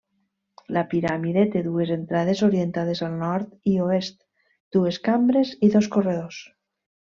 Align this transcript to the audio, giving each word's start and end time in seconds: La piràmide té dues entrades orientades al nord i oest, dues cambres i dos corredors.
La 0.77 0.81
piràmide 0.93 1.43
té 1.55 1.61
dues 1.67 1.91
entrades 1.97 2.41
orientades 2.49 3.03
al 3.09 3.13
nord 3.21 3.53
i 3.75 3.77
oest, 3.91 4.21
dues 4.79 5.01
cambres 5.11 5.57
i 5.71 5.75
dos 5.79 5.95
corredors. 5.99 6.45